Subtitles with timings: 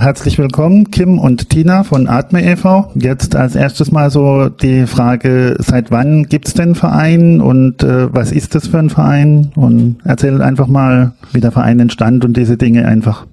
[0.00, 2.90] Herzlich willkommen, Kim und Tina von Atme e.V.
[2.94, 8.32] Jetzt als erstes mal so die Frage, seit wann gibt's den Verein und äh, was
[8.32, 9.52] ist das für ein Verein?
[9.56, 13.26] Und erzähl einfach mal, wie der Verein entstand und diese Dinge einfach.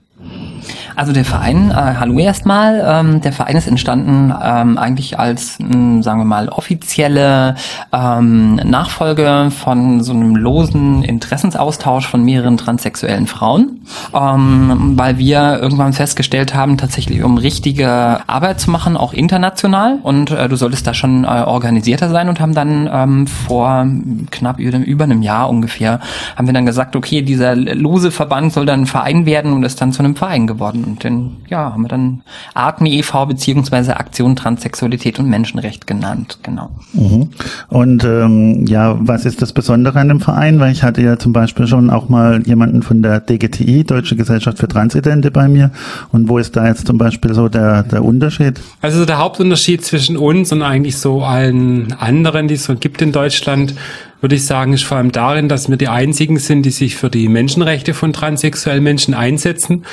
[0.98, 5.72] Also der Verein, äh, hallo erstmal, ähm, der Verein ist entstanden ähm, eigentlich als, mh,
[5.72, 7.54] hm, sagen wir mal, offizielle
[7.94, 13.82] ähm, Nachfolge von so einem losen Interessensaustausch von mehreren transsexuellen Frauen,
[14.12, 20.00] ähm, weil wir irgendwann festgestellt haben, tatsächlich um richtige Arbeit zu machen, auch international.
[20.02, 22.28] Und äh, du solltest da schon äh, organisierter sein.
[22.28, 23.86] Und haben dann ähm, vor
[24.32, 26.00] knapp über, über einem Jahr ungefähr,
[26.36, 29.80] haben wir dann gesagt, okay, dieser lose Verband soll dann ein Verein werden und ist
[29.80, 30.87] dann zu einem Verein geworden.
[30.88, 32.22] Und den, ja, haben wir dann
[32.54, 33.26] Atme e.V.
[33.26, 36.72] beziehungsweise Aktion Transsexualität und Menschenrecht genannt, genau.
[36.94, 37.30] Mhm.
[37.68, 40.60] Und ähm, ja, was ist das Besondere an dem Verein?
[40.60, 44.60] Weil ich hatte ja zum Beispiel schon auch mal jemanden von der DGTI, Deutsche Gesellschaft
[44.60, 45.72] für Transidente, bei mir.
[46.12, 48.60] Und wo ist da jetzt zum Beispiel so der, der Unterschied?
[48.82, 53.12] Also der Hauptunterschied zwischen uns und eigentlich so allen anderen, die es so gibt in
[53.12, 53.76] Deutschland,
[54.22, 57.10] würde ich sagen, ist vor allem darin, dass wir die einzigen sind, die sich für
[57.10, 59.86] die Menschenrechte von transsexuellen Menschen einsetzen.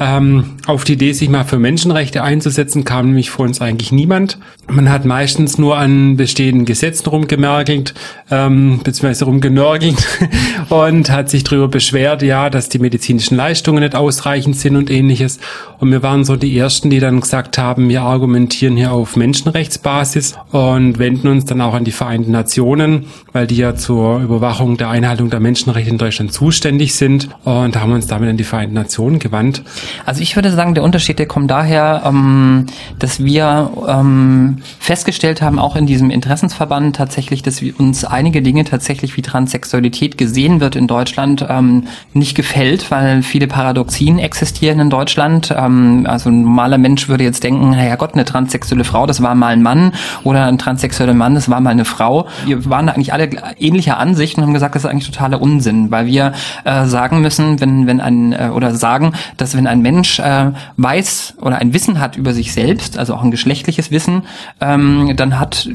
[0.00, 4.38] Ähm, auf die Idee, sich mal für Menschenrechte einzusetzen, kam nämlich vor uns eigentlich niemand.
[4.68, 7.94] Man hat meistens nur an bestehenden Gesetzen rumgemerkelt,
[8.30, 9.96] ähm, beziehungsweise rumgenörgelt
[10.70, 15.38] und hat sich darüber beschwert, ja, dass die medizinischen Leistungen nicht ausreichend sind und ähnliches.
[15.78, 20.34] Und wir waren so die Ersten, die dann gesagt haben, wir argumentieren hier auf Menschenrechtsbasis
[20.50, 24.90] und wenden uns dann auch an die Vereinten Nationen, weil die ja zur Überwachung der
[24.90, 29.18] Einhaltung der Menschenrechte in Deutschland zuständig sind und haben uns damit an die Vereinten Nationen
[29.18, 29.62] gewandt.
[30.04, 32.66] Also ich würde sagen, der Unterschied, der kommt daher, ähm,
[32.98, 39.16] dass wir ähm, festgestellt haben, auch in diesem Interessensverband tatsächlich, dass uns einige Dinge tatsächlich
[39.16, 45.50] wie Transsexualität gesehen wird in Deutschland ähm, nicht gefällt, weil viele Paradoxien existieren in Deutschland.
[45.50, 49.48] Also ein normaler Mensch würde jetzt denken, naja Gott, eine transsexuelle Frau, das war mal
[49.48, 52.26] ein Mann oder ein transsexueller Mann, das war mal eine Frau.
[52.44, 56.06] Wir waren eigentlich alle ähnlicher Ansicht und haben gesagt, das ist eigentlich totaler Unsinn, weil
[56.06, 56.32] wir
[56.64, 61.34] äh, sagen müssen, wenn, wenn ein, äh, oder sagen, dass wenn ein Mensch äh, weiß
[61.40, 64.22] oder ein Wissen hat über sich selbst, also auch ein geschlechtliches Wissen,
[64.60, 65.68] ähm, dann hat,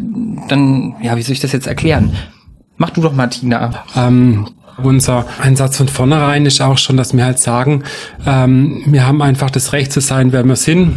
[0.47, 2.16] dann, ja, wie soll ich das jetzt erklären?
[2.78, 3.83] Mach du doch, Martina.
[3.95, 4.47] Ähm,
[4.81, 7.83] unser Einsatz von vornherein ist auch schon, dass wir halt sagen,
[8.25, 10.95] ähm, wir haben einfach das Recht zu sein, wer wir sind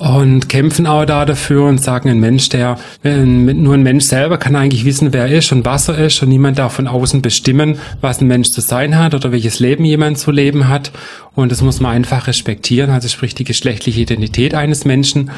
[0.00, 4.56] und kämpfen auch da dafür und sagen, ein Mensch, der, nur ein Mensch selber kann
[4.56, 7.78] eigentlich wissen, wer er ist und was er ist und niemand darf von außen bestimmen,
[8.00, 10.90] was ein Mensch zu sein hat oder welches Leben jemand zu leben hat.
[11.34, 15.32] Und das muss man einfach respektieren, also sprich die geschlechtliche Identität eines Menschen.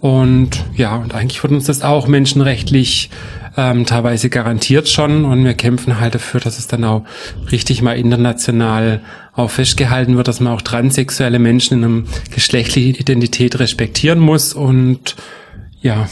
[0.00, 3.08] Und ja, und eigentlich wird uns das auch menschenrechtlich
[3.56, 5.24] ähm, teilweise garantiert schon.
[5.24, 7.04] Und wir kämpfen halt dafür, dass es dann auch
[7.50, 9.00] richtig mal international
[9.36, 14.54] auch festgehalten wird, dass man auch transsexuelle Menschen in einem geschlechtlichen Identität respektieren muss.
[14.54, 15.16] Und
[15.82, 16.08] ja,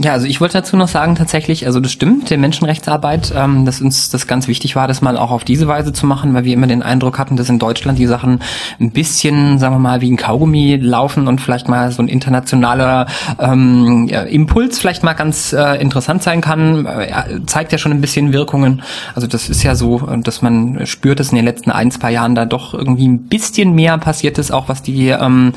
[0.00, 3.80] ja, also ich wollte dazu noch sagen, tatsächlich, also das stimmt, der Menschenrechtsarbeit, ähm, dass
[3.80, 6.54] uns das ganz wichtig war, das mal auch auf diese Weise zu machen, weil wir
[6.54, 8.38] immer den Eindruck hatten, dass in Deutschland die Sachen
[8.78, 13.06] ein bisschen, sagen wir mal, wie ein Kaugummi laufen und vielleicht mal so ein internationaler
[13.40, 16.86] ähm, ja, Impuls vielleicht mal ganz äh, interessant sein kann.
[16.86, 18.82] Äh, zeigt ja schon ein bisschen Wirkungen.
[19.16, 22.36] Also das ist ja so, dass man spürt, dass in den letzten ein, zwei Jahren
[22.36, 25.54] da doch irgendwie ein bisschen mehr passiert ist, auch was die ähm,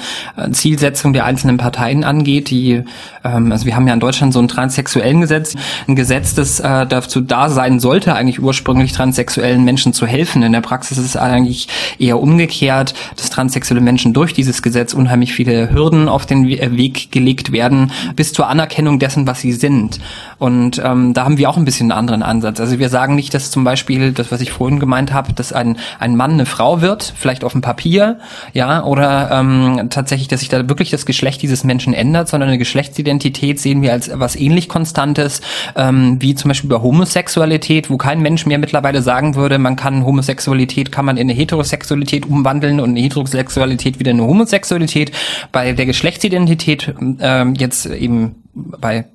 [0.52, 2.50] Zielsetzung der einzelnen Parteien angeht.
[2.50, 2.82] Die,
[3.24, 5.56] ähm, also wir haben ja in Deutschland so ein transsexuellen Gesetz,
[5.88, 10.44] ein Gesetz, das äh, dazu da sein sollte, eigentlich ursprünglich transsexuellen Menschen zu helfen.
[10.44, 11.68] In der Praxis ist es eigentlich
[12.00, 17.52] eher umgekehrt, dass transsexuelle Menschen durch dieses Gesetz unheimlich viele Hürden auf den Weg gelegt
[17.52, 20.00] werden, bis zur Anerkennung dessen, was sie sind.
[20.38, 22.60] Und ähm, da haben wir auch ein bisschen einen anderen Ansatz.
[22.60, 25.78] Also wir sagen nicht, dass zum Beispiel das, was ich vorhin gemeint habe, dass ein,
[26.00, 28.20] ein Mann eine Frau wird, vielleicht auf dem Papier,
[28.54, 32.58] ja, oder ähm, tatsächlich, dass sich da wirklich das Geschlecht dieses Menschen ändert, sondern eine
[32.58, 35.42] Geschlechtsidentität sehen wir als was ähnlich Konstantes,
[35.76, 40.06] ähm, wie zum Beispiel bei Homosexualität, wo kein Mensch mehr mittlerweile sagen würde, man kann
[40.06, 45.12] Homosexualität, kann man in eine Heterosexualität umwandeln und eine Heterosexualität wieder in eine Homosexualität.
[45.52, 49.06] Bei der Geschlechtsidentität äh, jetzt eben bei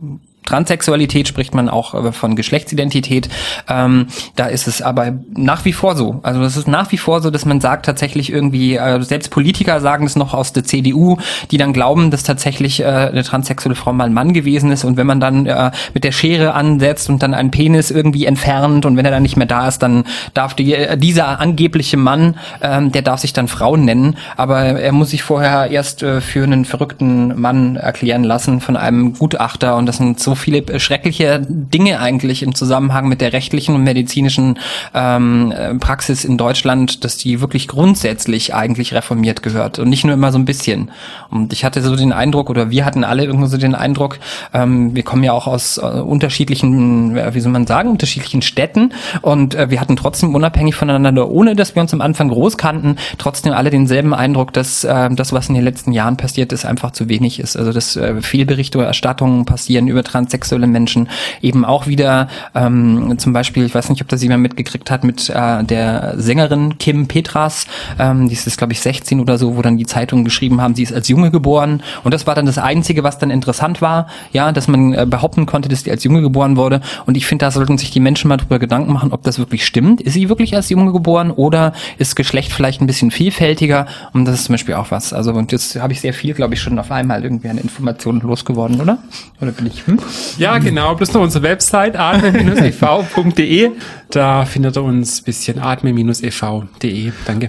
[0.46, 3.28] Transsexualität spricht man auch äh, von Geschlechtsidentität.
[3.69, 4.06] Ähm,
[4.37, 6.20] da ist es aber nach wie vor so.
[6.22, 9.81] Also es ist nach wie vor so, dass man sagt tatsächlich irgendwie, äh, selbst Politiker
[9.81, 11.19] sagen es noch aus der CDU,
[11.50, 14.96] die dann glauben, dass tatsächlich äh, eine transsexuelle Frau mal ein Mann gewesen ist und
[14.96, 18.96] wenn man dann äh, mit der Schere ansetzt und dann einen Penis irgendwie entfernt und
[18.96, 22.93] wenn er dann nicht mehr da ist, dann darf die, äh, dieser angebliche Mann, ähm,
[22.93, 26.64] der darf sich dann Frau nennen, aber er muss sich vorher erst äh, für einen
[26.64, 32.42] verrückten Mann erklären lassen von einem Gutachter und das sind so viele schreckliche Dinge eigentlich
[32.42, 34.58] im Zusammenhang mit der rechtlichen und medizinischen
[34.94, 40.14] ähm, äh, Praxis in Deutschland, dass die wirklich grundsätzlich eigentlich reformiert gehört und nicht nur
[40.14, 40.90] immer so ein bisschen.
[41.30, 44.18] Und ich hatte so den Eindruck, oder wir hatten alle irgendwie so den Eindruck,
[44.52, 48.92] ähm, wir kommen ja auch aus äh, unterschiedlichen, wie soll man sagen, unterschiedlichen Städten
[49.22, 52.96] und äh, wir hatten trotzdem unabhängig voneinander, ohne dass wir uns am Anfang groß kannten,
[53.18, 56.92] trotzdem alle denselben Eindruck, dass äh, das, was in den letzten Jahren passiert ist, einfach
[56.92, 57.56] zu wenig ist.
[57.56, 61.08] Also dass äh, viel Berichterstattungen passieren über transsexuelle Menschen,
[61.40, 65.31] eben auch wieder ähm, zum Beispiel, ich weiß nicht, ob das jemand mitgekriegt hat, mit
[65.31, 67.67] äh, der Sängerin Kim Petras,
[67.99, 70.82] ähm, die ist glaube ich 16 oder so, wo dann die Zeitungen geschrieben haben, sie
[70.82, 74.52] ist als Junge geboren und das war dann das Einzige, was dann interessant war, ja,
[74.52, 77.50] dass man äh, behaupten konnte, dass sie als Junge geboren wurde und ich finde, da
[77.50, 80.00] sollten sich die Menschen mal drüber Gedanken machen, ob das wirklich stimmt.
[80.00, 84.37] Ist sie wirklich als Junge geboren oder ist Geschlecht vielleicht ein bisschen vielfältiger und das
[84.37, 85.12] ist zum Beispiel auch was.
[85.12, 88.20] Also und jetzt habe ich sehr viel, glaube ich, schon auf einmal irgendwie an Informationen
[88.20, 88.99] losgeworden, oder?
[89.40, 89.87] Oder bin ich?
[89.87, 89.99] Hm?
[90.38, 90.94] Ja, genau.
[90.94, 93.70] Plus noch unsere Website atme-ev.de.
[94.10, 97.12] Da findet ihr uns bisschen atme-ev.de.
[97.26, 97.48] Danke.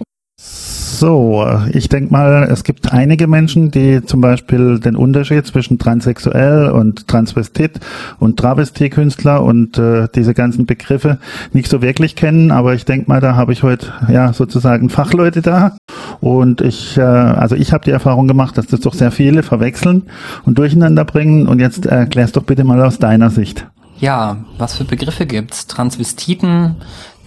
[1.00, 6.72] So, ich denke mal, es gibt einige Menschen, die zum Beispiel den Unterschied zwischen transsexuell
[6.72, 7.80] und Transvestit
[8.18, 11.20] und Travestiekünstler und äh, diese ganzen Begriffe
[11.54, 15.44] nicht so wirklich kennen, aber ich denke mal, da habe ich heute ja sozusagen Fachleute
[15.44, 15.78] da
[16.20, 20.02] und ich, äh, also ich habe die Erfahrung gemacht, dass das doch sehr viele verwechseln
[20.46, 23.68] und durcheinander bringen und jetzt erklärst doch bitte mal aus deiner Sicht.
[24.00, 25.66] Ja, was für Begriffe gibt's?
[25.66, 26.76] Transvestiten,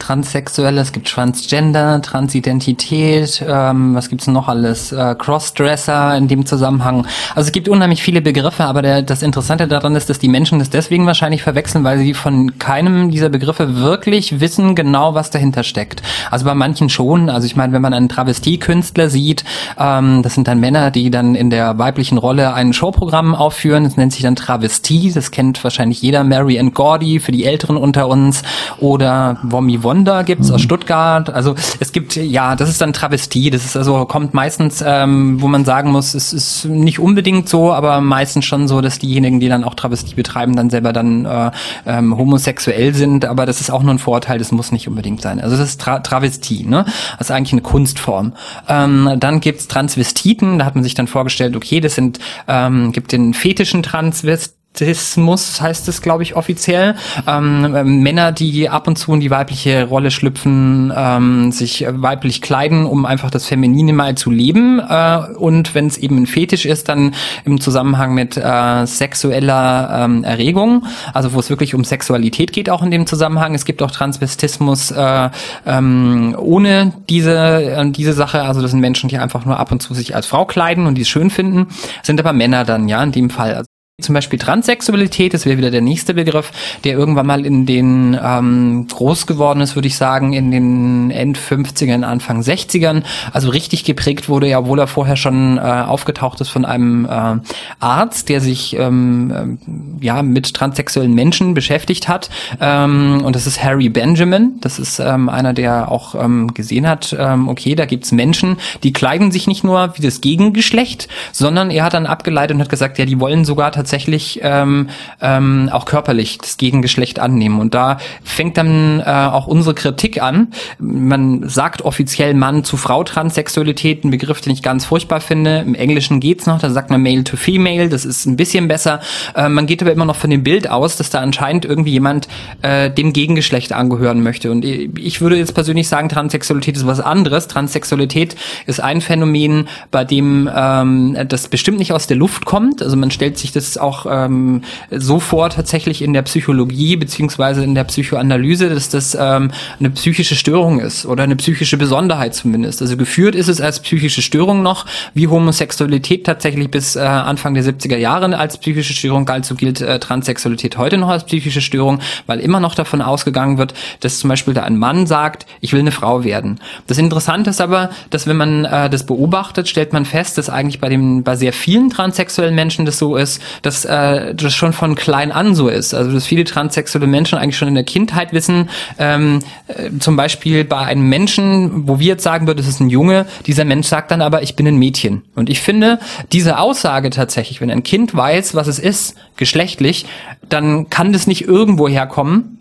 [0.01, 4.91] Transsexuelle, es gibt Transgender, Transidentität, ähm, was gibt's noch alles?
[4.91, 7.07] Äh, Crossdresser in dem Zusammenhang.
[7.35, 10.59] Also es gibt unheimlich viele Begriffe, aber der, das Interessante daran ist, dass die Menschen
[10.59, 15.63] das deswegen wahrscheinlich verwechseln, weil sie von keinem dieser Begriffe wirklich wissen genau, was dahinter
[15.63, 16.03] steckt.
[16.31, 17.29] Also bei manchen schon.
[17.29, 19.45] Also ich meine, wenn man einen Travestiekünstler sieht,
[19.79, 23.85] ähm, das sind dann Männer, die dann in der weiblichen Rolle ein Showprogramm aufführen.
[23.85, 25.13] Das nennt sich dann Travestie.
[25.13, 26.25] Das kennt wahrscheinlich jeder.
[26.25, 28.43] Mary and Gordy für die Älteren unter uns
[28.79, 30.55] oder Womi Wonder gibt's mhm.
[30.55, 31.31] aus Stuttgart.
[31.31, 33.51] Also es gibt, ja, das ist dann Travestie.
[33.51, 37.73] Das ist also, kommt meistens, ähm, wo man sagen muss, es ist nicht unbedingt so,
[37.73, 41.51] aber meistens schon so, dass diejenigen, die dann auch Travestie betreiben, dann selber dann äh,
[41.87, 43.25] ähm, homosexuell sind.
[43.25, 45.41] Aber das ist auch nur ein Vorteil, das muss nicht unbedingt sein.
[45.41, 46.85] Also das ist Tra Travestie, ne?
[47.19, 48.35] Das ist eigentlich eine Kunstform.
[48.69, 53.11] Ähm, dann gibt's Transvestiten, da hat man sich dann vorgestellt, okay, das sind, ähm, gibt
[53.11, 56.95] den fetischen Transvest Sexismus heißt es, glaube ich, offiziell.
[57.27, 62.41] Ähm, äh, Männer, die ab und zu in die weibliche Rolle schlüpfen, ähm, sich weiblich
[62.41, 64.81] kleiden, um einfach das Feminine mal zu leben.
[64.81, 70.25] Äh, und wenn es eben ein Fetisch ist, dann im Zusammenhang mit äh, sexueller ähm,
[70.25, 73.55] Erregung, also wo es wirklich um Sexualität geht, auch in dem Zusammenhang.
[73.55, 75.31] Es gibt auch Transvestismus äh,
[75.67, 78.43] ähm, ohne diese, äh, diese Sache.
[78.43, 80.95] Also das sind Menschen, die einfach nur ab und zu sich als Frau kleiden und
[80.95, 81.67] die es schön finden,
[82.03, 83.65] sind aber Männer dann, ja, in dem Fall.
[84.01, 86.53] Zum Beispiel Transsexualität, das wäre wieder der nächste Begriff,
[86.85, 91.39] der irgendwann mal in den ähm, groß geworden ist, würde ich sagen, in den End
[91.39, 93.03] 50ern, Anfang 60ern,
[93.33, 97.37] also richtig geprägt wurde, ja, obwohl er vorher schon äh, aufgetaucht ist von einem äh,
[97.79, 99.59] Arzt, der sich ähm,
[100.01, 102.31] äh, ja mit transsexuellen Menschen beschäftigt hat.
[102.61, 104.55] Ähm, und das ist Harry Benjamin.
[104.61, 108.93] Das ist ähm, einer, der auch ähm, gesehen hat, ähm, okay, da gibt's Menschen, die
[108.93, 112.99] kleiden sich nicht nur wie das Gegengeschlecht, sondern er hat dann abgeleitet und hat gesagt,
[112.99, 114.89] ja, die wollen sogar tatsächlich tatsächlich ähm,
[115.21, 117.59] ähm, auch körperlich das Gegengeschlecht annehmen.
[117.59, 120.53] Und da fängt dann äh, auch unsere Kritik an.
[120.79, 125.59] Man sagt offiziell Mann zu Frau Transsexualität, ein Begriff, den ich ganz furchtbar finde.
[125.67, 129.01] Im Englischen geht's noch, da sagt man Male to Female, das ist ein bisschen besser.
[129.35, 132.29] Äh, man geht aber immer noch von dem Bild aus, dass da anscheinend irgendwie jemand
[132.63, 134.53] äh, dem Gegengeschlecht angehören möchte.
[134.53, 137.49] Und ich würde jetzt persönlich sagen, Transsexualität ist was anderes.
[137.49, 138.37] Transsexualität
[138.67, 142.83] ist ein Phänomen, bei dem ähm, das bestimmt nicht aus der Luft kommt.
[142.83, 147.75] Also man stellt sich das auch ähm, so vor tatsächlich in der Psychologie beziehungsweise in
[147.75, 152.83] der Psychoanalyse, dass das ähm, eine psychische Störung ist oder eine psychische Besonderheit zumindest.
[152.83, 157.65] Also geführt ist es als psychische Störung noch, wie Homosexualität tatsächlich bis äh, Anfang der
[157.65, 162.01] 70er Jahre als psychische Störung galt, so gilt äh, Transsexualität heute noch als psychische Störung,
[162.27, 165.81] weil immer noch davon ausgegangen wird, dass zum Beispiel da ein Mann sagt, ich will
[165.81, 166.61] eine Frau werden.
[166.87, 170.81] Das Interessante ist aber, dass wenn man äh, das beobachtet, stellt man fest, dass eigentlich
[170.81, 174.95] bei dem bei sehr vielen transsexuellen Menschen das so ist, dass äh, das schon von
[174.95, 175.95] klein an so ist.
[175.95, 180.65] Also dass viele transsexuelle Menschen eigentlich schon in der Kindheit wissen, ähm, äh, zum Beispiel
[180.65, 184.11] bei einem Menschen, wo wir jetzt sagen würden, das ist ein Junge, dieser Mensch sagt
[184.11, 185.23] dann aber, ich bin ein Mädchen.
[185.35, 185.99] Und ich finde,
[186.33, 190.07] diese Aussage tatsächlich, wenn ein Kind weiß, was es ist, geschlechtlich,
[190.49, 192.60] dann kann das nicht irgendwo herkommen,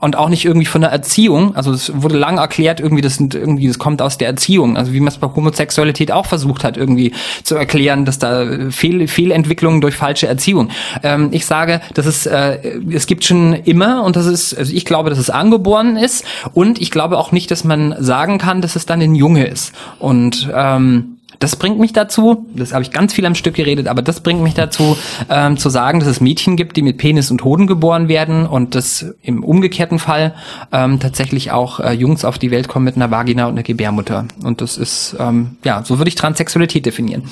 [0.00, 1.54] und auch nicht irgendwie von der Erziehung.
[1.56, 4.76] Also es wurde lang erklärt, irgendwie das sind irgendwie das kommt aus der Erziehung.
[4.76, 7.12] Also wie man es bei Homosexualität auch versucht hat, irgendwie
[7.42, 10.70] zu erklären, dass da Fehl, Fehlentwicklungen durch falsche Erziehung.
[11.02, 12.58] Ähm, ich sage, das ist äh,
[12.90, 16.80] es gibt schon immer und das ist also ich glaube, dass es angeboren ist und
[16.80, 19.72] ich glaube auch nicht, dass man sagen kann, dass es dann ein Junge ist.
[19.98, 24.02] Und ähm, das bringt mich dazu, das habe ich ganz viel am Stück geredet, aber
[24.02, 24.96] das bringt mich dazu,
[25.28, 28.74] ähm, zu sagen, dass es Mädchen gibt, die mit Penis und Hoden geboren werden und
[28.74, 30.34] dass im umgekehrten Fall
[30.72, 34.26] ähm, tatsächlich auch äh, Jungs auf die Welt kommen mit einer Vagina und einer Gebärmutter.
[34.42, 37.24] Und das ist, ähm, ja, so würde ich Transsexualität definieren.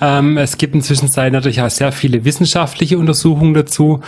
[0.00, 4.00] Ähm, es gibt inzwischen natürlich auch sehr viele wissenschaftliche Untersuchungen dazu.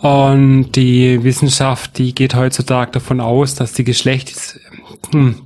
[0.00, 4.58] Und die Wissenschaft, die geht heutzutage davon aus, dass die Geschlechts,
[5.12, 5.36] hm,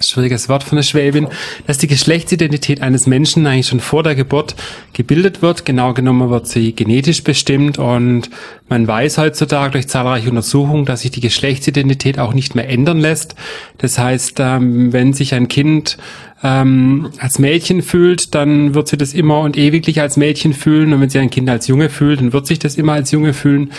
[0.00, 1.28] schwieriges Wort von der Schwäbin,
[1.66, 4.54] dass die Geschlechtsidentität eines Menschen eigentlich schon vor der Geburt
[4.92, 5.64] gebildet wird.
[5.64, 8.30] Genau genommen wird sie genetisch bestimmt und
[8.68, 13.34] man weiß heutzutage durch zahlreiche Untersuchungen, dass sich die Geschlechtsidentität auch nicht mehr ändern lässt.
[13.78, 15.98] Das heißt, ähm, wenn sich ein Kind
[16.42, 20.92] ähm, als Mädchen fühlt, dann wird sie das immer und ewiglich als Mädchen fühlen.
[20.92, 23.34] Und wenn sie ein Kind als Junge fühlt, dann wird sich das immer als Junge
[23.34, 23.72] fühlen.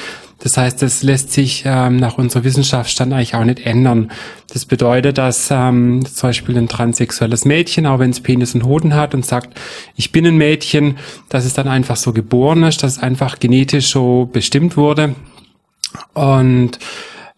[0.44, 4.12] Das heißt, das lässt sich ähm, nach unserer Wissenschaftsstand eigentlich auch nicht ändern.
[4.52, 8.96] Das bedeutet, dass ähm, zum Beispiel ein transsexuelles Mädchen, auch wenn es Penis und Hoden
[8.96, 9.60] hat und sagt,
[9.96, 10.98] ich bin ein Mädchen,
[11.30, 15.16] dass es dann einfach so geboren ist, dass es einfach genetisch so bestimmt wurde.
[16.14, 16.80] Und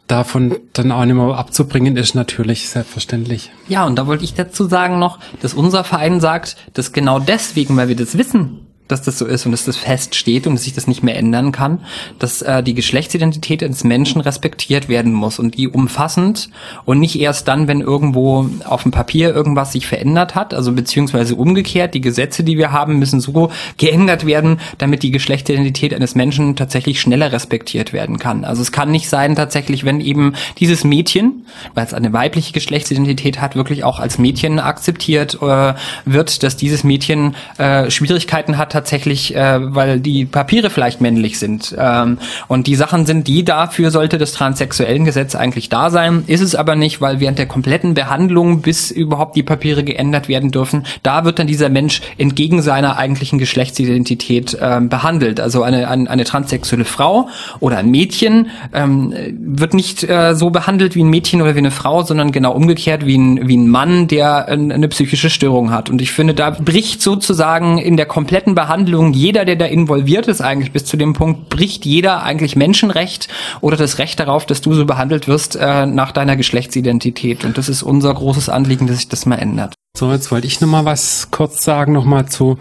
[0.07, 3.51] davon dann auch nicht mehr abzubringen, ist natürlich selbstverständlich.
[3.67, 7.75] Ja, und da wollte ich dazu sagen noch, dass unser Verein sagt, dass genau deswegen,
[7.77, 10.73] weil wir das wissen, dass das so ist und dass das feststeht und dass sich
[10.73, 11.79] das nicht mehr ändern kann,
[12.19, 16.49] dass äh, die Geschlechtsidentität des Menschen respektiert werden muss und die umfassend
[16.85, 21.35] und nicht erst dann, wenn irgendwo auf dem Papier irgendwas sich verändert hat, also beziehungsweise
[21.35, 26.55] umgekehrt, die Gesetze, die wir haben, müssen so geändert werden, damit die Geschlechtsidentität eines Menschen
[26.55, 28.43] tatsächlich schneller respektiert werden kann.
[28.43, 33.39] Also es kann nicht sein tatsächlich, wenn eben dieses Mädchen, weil es eine weibliche Geschlechtsidentität
[33.39, 35.73] hat, wirklich auch als Mädchen akzeptiert äh,
[36.05, 41.75] wird, dass dieses Mädchen äh, Schwierigkeiten hat, tatsächlich, äh, weil die Papiere vielleicht männlich sind.
[41.77, 46.23] Ähm, und die Sachen sind die, dafür sollte das transsexuellen Gesetz eigentlich da sein.
[46.27, 50.51] Ist es aber nicht, weil während der kompletten Behandlung, bis überhaupt die Papiere geändert werden
[50.51, 55.39] dürfen, da wird dann dieser Mensch entgegen seiner eigentlichen Geschlechtsidentität äh, behandelt.
[55.39, 60.95] Also eine, eine, eine transsexuelle Frau oder ein Mädchen ähm, wird nicht äh, so behandelt
[60.95, 64.07] wie ein Mädchen oder wie eine Frau, sondern genau umgekehrt wie ein, wie ein Mann,
[64.07, 65.91] der eine psychische Störung hat.
[65.91, 70.27] Und ich finde, da bricht sozusagen in der kompletten Behandlung Behandlung, jeder, der da involviert
[70.27, 73.27] ist, eigentlich bis zu dem Punkt, bricht jeder eigentlich Menschenrecht
[73.59, 77.43] oder das Recht darauf, dass du so behandelt wirst äh, nach deiner Geschlechtsidentität.
[77.43, 79.73] Und das ist unser großes Anliegen, dass sich das mal ändert.
[79.97, 82.57] So, jetzt wollte ich noch mal was kurz sagen, noch mal zu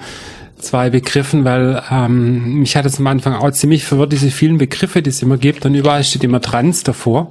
[0.59, 5.03] zwei Begriffen, weil ähm, mich hat es am Anfang auch ziemlich verwirrt, diese vielen Begriffe,
[5.03, 7.31] die es immer gibt und überall steht immer Trans davor.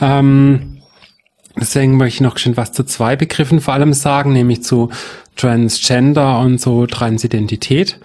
[0.00, 0.82] Ähm,
[1.56, 4.90] deswegen möchte ich noch schon was zu zwei Begriffen vor allem sagen, nämlich zu
[5.36, 7.98] Transgender und so Transidentität.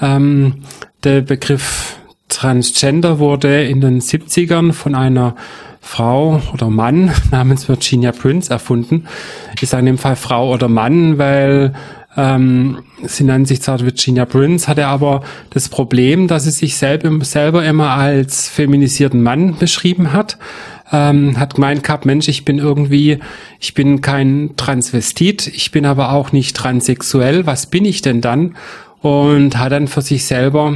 [0.00, 0.62] Ähm,
[1.02, 1.96] der Begriff
[2.28, 5.36] Transgender wurde in den 70ern von einer
[5.80, 9.06] Frau oder Mann namens Virginia Prince erfunden.
[9.60, 11.74] Ich sage in dem Fall Frau oder Mann, weil
[12.16, 17.24] ähm, sie nennt sich zwar Virginia Prince, hatte aber das Problem, dass sie sich selber,
[17.24, 20.38] selber immer als feminisierten Mann beschrieben hat
[20.92, 23.18] ähm, hat gemeint gehabt, Mensch, ich bin irgendwie,
[23.60, 28.56] ich bin kein Transvestit, ich bin aber auch nicht transsexuell, was bin ich denn dann?
[29.00, 30.74] Und hat dann für sich selber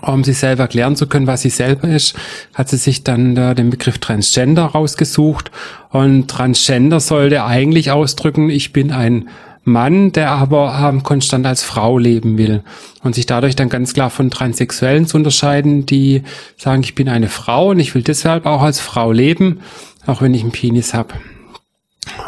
[0.00, 2.14] um sich selber erklären zu können, was sie selber ist,
[2.54, 5.50] hat sie sich dann äh, den Begriff Transgender rausgesucht.
[5.90, 9.28] Und Transgender sollte eigentlich ausdrücken, ich bin ein
[9.64, 12.62] Mann, der aber ähm, konstant als Frau leben will
[13.02, 16.22] und sich dadurch dann ganz klar von Transsexuellen zu unterscheiden, die
[16.56, 19.60] sagen, ich bin eine Frau und ich will deshalb auch als Frau leben,
[20.06, 21.14] auch wenn ich einen Penis habe.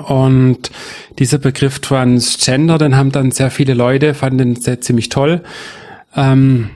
[0.06, 0.70] Und
[1.18, 5.42] dieser Begriff Transgender, den haben dann sehr viele Leute, fanden den sehr ziemlich toll.
[6.14, 6.70] Ähm,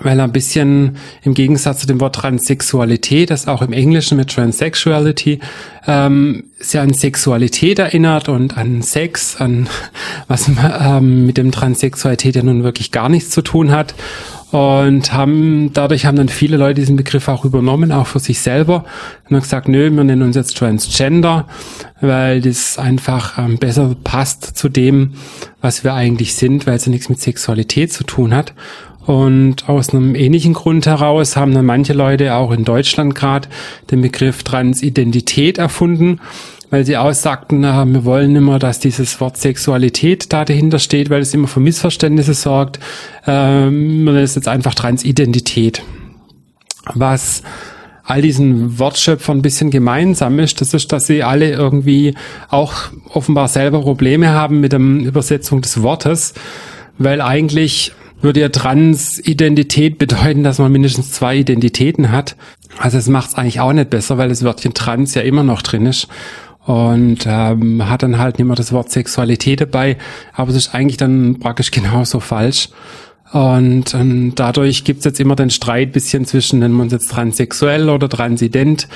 [0.00, 4.30] weil er ein bisschen im Gegensatz zu dem Wort Transsexualität, das auch im Englischen mit
[4.30, 5.40] Transsexuality
[5.86, 9.68] ähm, sehr an Sexualität erinnert und an Sex, an
[10.28, 10.50] was
[10.80, 13.94] ähm, mit dem Transsexualität ja nun wirklich gar nichts zu tun hat.
[14.50, 18.84] Und haben, dadurch haben dann viele Leute diesen Begriff auch übernommen, auch für sich selber.
[19.28, 21.46] Und haben gesagt, nö, wir nennen uns jetzt Transgender,
[22.00, 25.12] weil das einfach ähm, besser passt zu dem,
[25.60, 28.54] was wir eigentlich sind, weil es ja nichts mit Sexualität zu tun hat.
[29.08, 33.48] Und aus einem ähnlichen Grund heraus haben dann manche Leute auch in Deutschland gerade
[33.90, 36.20] den Begriff Transidentität erfunden,
[36.68, 41.22] weil sie aussagten, na, wir wollen immer, dass dieses Wort Sexualität da dahinter steht, weil
[41.22, 42.80] es immer für Missverständnisse sorgt.
[43.26, 45.82] Ähm, man ist jetzt einfach Transidentität.
[46.92, 47.42] Was
[48.04, 50.60] all diesen Wortschöpfern ein bisschen gemeinsam ist.
[50.60, 52.14] Das ist, dass sie alle irgendwie
[52.50, 52.74] auch
[53.08, 56.34] offenbar selber Probleme haben mit der Übersetzung des Wortes,
[56.98, 62.36] weil eigentlich würde ja Transidentität bedeuten, dass man mindestens zwei Identitäten hat.
[62.78, 65.62] Also es macht es eigentlich auch nicht besser, weil das Wörtchen Trans ja immer noch
[65.62, 66.08] drin ist
[66.66, 69.96] und ähm, hat dann halt nicht mehr das Wort Sexualität dabei,
[70.34, 72.68] aber es ist eigentlich dann praktisch genauso falsch.
[73.32, 77.90] Und, und dadurch gibt's jetzt immer den Streit bisschen zwischen, nennen wir uns jetzt transsexuell
[77.90, 78.88] oder transident.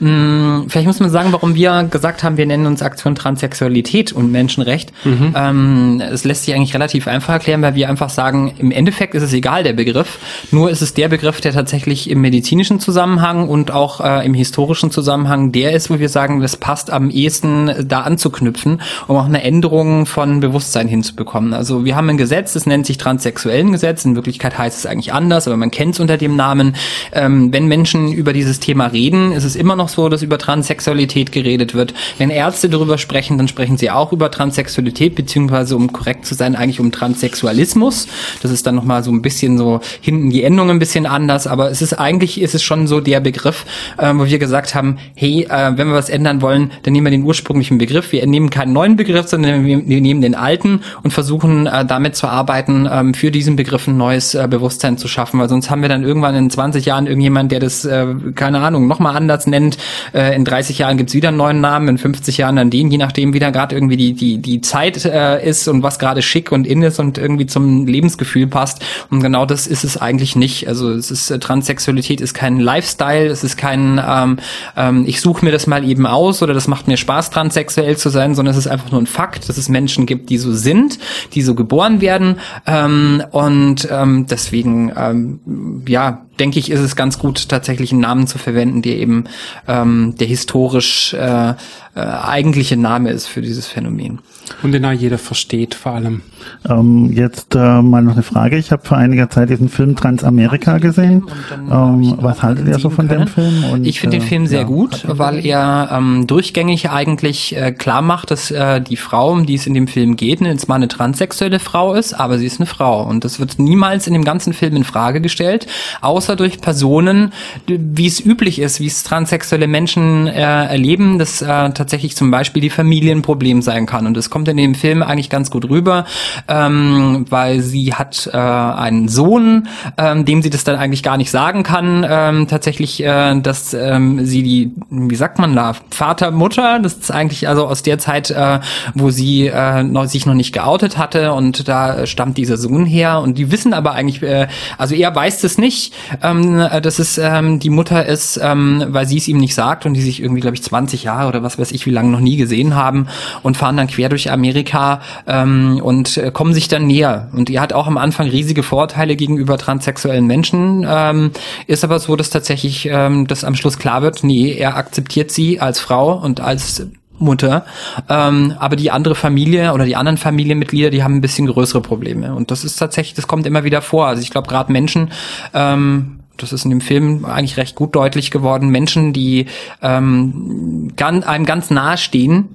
[0.00, 4.30] Hm, vielleicht muss man sagen, warum wir gesagt haben, wir nennen uns Aktion Transsexualität und
[4.30, 4.92] Menschenrecht.
[5.04, 5.34] Mhm.
[5.34, 9.22] Ähm, es lässt sich eigentlich relativ einfach erklären, weil wir einfach sagen, im Endeffekt ist
[9.22, 10.18] es egal, der Begriff.
[10.50, 14.90] Nur ist es der Begriff, der tatsächlich im medizinischen Zusammenhang und auch äh, im historischen
[14.90, 19.42] Zusammenhang der ist, wo wir sagen, das passt am ehesten da anzuknüpfen, um auch eine
[19.42, 21.54] Änderung von Bewusstsein hinzubekommen.
[21.54, 24.04] Also wir haben ein Gesetz, das nennt sich transsexuellen Gesetz.
[24.04, 26.74] In Wirklichkeit heißt es eigentlich anders, aber man kennt es unter dem Namen.
[27.12, 31.30] Ähm, wenn Menschen über dieses Thema reden, ist es immer noch so, dass über Transsexualität
[31.30, 31.94] geredet wird.
[32.18, 36.56] Wenn Ärzte darüber sprechen, dann sprechen sie auch über Transsexualität, beziehungsweise um korrekt zu sein,
[36.56, 38.08] eigentlich um Transsexualismus.
[38.42, 41.70] Das ist dann nochmal so ein bisschen so hinten die Endung ein bisschen anders, aber
[41.70, 43.64] es ist eigentlich, ist es schon so der Begriff,
[43.96, 47.12] äh, wo wir gesagt haben, hey, äh, wenn wir was ändern wollen, dann nehmen wir
[47.12, 48.10] den ursprünglichen Begriff.
[48.10, 52.16] Wir nehmen keinen neuen Begriff, sondern wir, wir nehmen den alten und versuchen äh, damit
[52.16, 55.68] zu arbeiten, ähm, für diesen Begriff Begriff ein neues äh, Bewusstsein zu schaffen, weil sonst
[55.68, 59.46] haben wir dann irgendwann in 20 Jahren irgendjemand, der das, äh, keine Ahnung, nochmal anders
[59.46, 59.76] nennt.
[60.14, 62.96] Äh, in 30 Jahren gibt's wieder einen neuen Namen, in 50 Jahren dann den, je
[62.96, 66.50] nachdem, wie da gerade irgendwie die, die, die Zeit äh, ist und was gerade schick
[66.50, 68.82] und in ist und irgendwie zum Lebensgefühl passt.
[69.10, 70.66] Und genau das ist es eigentlich nicht.
[70.66, 74.38] Also es ist äh, Transsexualität ist kein Lifestyle, es ist kein ähm,
[74.76, 78.08] ähm, ich suche mir das mal eben aus oder das macht mir Spaß, transsexuell zu
[78.08, 80.98] sein, sondern es ist einfach nur ein Fakt, dass es Menschen gibt, die so sind,
[81.34, 86.96] die so geboren werden ähm, und und ähm, deswegen, ähm, ja, denke ich, ist es
[86.96, 89.24] ganz gut, tatsächlich einen Namen zu verwenden, der eben
[89.66, 91.54] ähm, der historisch äh,
[91.98, 94.20] äh, eigentliche Name ist für dieses Phänomen.
[94.62, 96.22] Und den auch jeder versteht vor allem.
[96.68, 98.56] Ähm, jetzt äh, mal noch eine Frage.
[98.56, 101.24] Ich habe vor einiger Zeit diesen Film Transamerika gesehen.
[101.70, 103.26] Ähm, was haltet ihr so von können?
[103.26, 103.64] dem Film?
[103.72, 108.00] Und, ich finde den Film sehr ja, gut, weil er ähm, durchgängig eigentlich äh, klar
[108.00, 110.88] macht, dass äh, die Frau, um die es in dem Film geht, jetzt mal eine
[110.88, 113.02] transsexuelle Frau ist, aber sie ist eine Frau.
[113.02, 115.66] Und das wird niemals in dem ganzen Film in Frage gestellt,
[116.00, 117.32] außer durch Personen,
[117.66, 122.62] wie es üblich ist, wie es transsexuelle Menschen äh, erleben, dass äh, tatsächlich zum Beispiel
[122.62, 124.06] die Familie ein Problem sein kann.
[124.06, 126.04] Und das kommt in dem Film eigentlich ganz gut rüber
[126.48, 131.30] ähm, weil sie hat äh, einen Sohn, ähm, dem sie das dann eigentlich gar nicht
[131.30, 136.78] sagen kann, ähm, tatsächlich, äh, dass ähm, sie die, wie sagt man da, Vater, Mutter,
[136.80, 138.60] das ist eigentlich also aus der Zeit, äh,
[138.94, 143.20] wo sie äh, noch, sich noch nicht geoutet hatte und da stammt dieser Sohn her
[143.20, 147.58] und die wissen aber eigentlich, äh, also er weiß das nicht, ähm, dass es ähm,
[147.58, 150.54] die Mutter ist, ähm, weil sie es ihm nicht sagt und die sich irgendwie, glaube
[150.54, 153.06] ich, 20 Jahre oder was weiß ich, wie lange noch nie gesehen haben
[153.42, 157.28] und fahren dann quer durch Amerika ähm, und äh, kommen sich dann näher.
[157.32, 160.86] Und ihr hat auch am Anfang riesige Vorteile gegenüber transsexuellen Menschen.
[160.88, 161.30] Ähm,
[161.66, 165.60] ist aber so, dass tatsächlich ähm, das am Schluss klar wird, nee, er akzeptiert sie
[165.60, 166.86] als Frau und als
[167.18, 167.64] Mutter.
[168.08, 172.34] Ähm, aber die andere Familie oder die anderen Familienmitglieder, die haben ein bisschen größere Probleme.
[172.34, 174.06] Und das ist tatsächlich, das kommt immer wieder vor.
[174.06, 175.10] Also ich glaube, gerade Menschen,
[175.54, 179.46] ähm, das ist in dem Film eigentlich recht gut deutlich geworden, Menschen, die
[179.82, 182.48] ähm, ganz, einem ganz nahe stehen,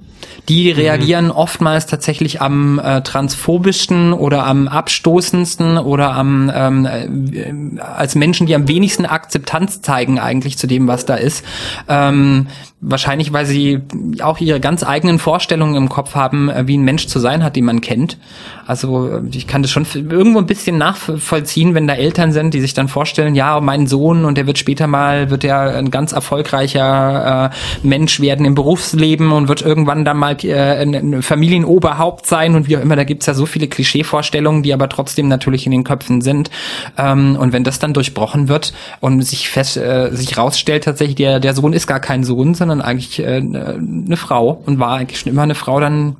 [0.48, 0.78] die mhm.
[0.78, 1.30] reagieren mhm.
[1.32, 8.54] oftmals tatsächlich am äh, transphobischsten oder am abstoßendsten oder am ähm, äh, als Menschen, die
[8.54, 11.44] am wenigsten Akzeptanz zeigen eigentlich zu dem, was da ist.
[11.88, 12.48] Ähm,
[12.80, 13.80] wahrscheinlich, weil sie
[14.22, 17.56] auch ihre ganz eigenen Vorstellungen im Kopf haben, äh, wie ein Mensch zu sein hat,
[17.56, 18.18] den man kennt.
[18.66, 22.60] Also äh, ich kann das schon irgendwo ein bisschen nachvollziehen, wenn da Eltern sind, die
[22.60, 26.12] sich dann vorstellen, ja, mein Sohn und der wird später mal, wird er ein ganz
[26.12, 32.54] erfolgreicher äh, Mensch werden im Berufsleben und wird irgendwann dann mal äh, ein Familienoberhaupt sein
[32.54, 35.72] und wie auch immer, da gibt's ja so viele Klischeevorstellungen, die aber trotzdem natürlich in
[35.72, 36.50] den Köpfen sind.
[36.96, 41.40] Ähm, und wenn das dann durchbrochen wird und sich fest, äh, sich rausstellt tatsächlich, der,
[41.40, 45.32] der Sohn ist gar kein Sohn, sondern eigentlich äh, eine Frau und war eigentlich schon
[45.32, 46.16] immer eine Frau, dann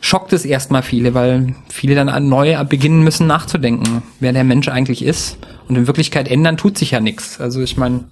[0.00, 5.04] schockt es erstmal viele, weil viele dann neu beginnen müssen nachzudenken, wer der Mensch eigentlich
[5.04, 5.38] ist.
[5.68, 7.40] Und in Wirklichkeit ändern tut sich ja nichts.
[7.40, 8.04] Also ich meine,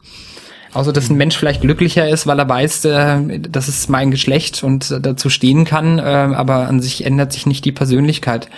[0.74, 4.62] außer dass ein Mensch vielleicht glücklicher ist, weil er weiß, äh, das ist mein Geschlecht
[4.62, 8.48] und dazu stehen kann, äh, aber an sich ändert sich nicht die Persönlichkeit.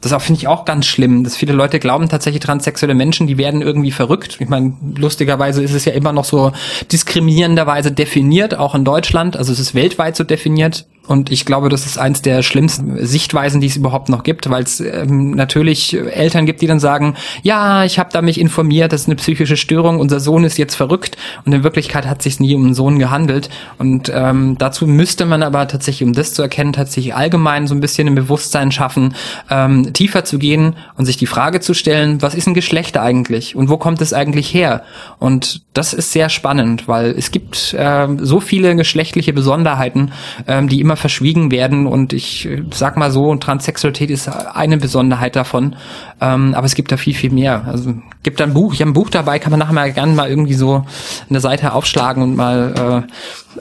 [0.00, 3.62] Das finde ich auch ganz schlimm, dass viele Leute glauben tatsächlich transsexuelle Menschen, die werden
[3.62, 4.36] irgendwie verrückt.
[4.38, 6.52] Ich meine, lustigerweise ist es ja immer noch so
[6.92, 9.34] diskriminierenderweise definiert, auch in Deutschland.
[9.34, 13.60] Also es ist weltweit so definiert Und ich glaube, das ist eins der schlimmsten Sichtweisen,
[13.60, 17.84] die es überhaupt noch gibt, weil es ähm, natürlich Eltern gibt, die dann sagen, ja,
[17.84, 21.18] ich habe da mich informiert, das ist eine psychische Störung, unser Sohn ist jetzt verrückt
[21.44, 23.50] und in Wirklichkeit hat sich nie um einen Sohn gehandelt.
[23.78, 27.80] Und ähm, dazu müsste man aber tatsächlich, um das zu erkennen, tatsächlich allgemein so ein
[27.80, 29.14] bisschen ein Bewusstsein schaffen,
[29.50, 33.56] ähm, tiefer zu gehen und sich die Frage zu stellen, was ist ein Geschlecht eigentlich
[33.56, 34.82] und wo kommt es eigentlich her?
[35.18, 40.12] Und das ist sehr spannend, weil es gibt äh, so viele geschlechtliche Besonderheiten,
[40.46, 41.86] ähm, die immer immer verschwiegen werden.
[41.86, 45.76] Und ich äh, sag mal so, Transsexualität ist eine Besonderheit davon,
[46.20, 47.64] ähm, aber es gibt da viel, viel mehr.
[47.66, 50.12] Also gibt da ein Buch, ich habe ein Buch dabei, kann man nachher mal gerne
[50.14, 50.84] mal irgendwie so
[51.28, 53.12] eine Seite aufschlagen und mal äh,